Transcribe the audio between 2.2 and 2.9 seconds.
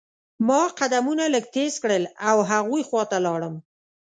او هغوی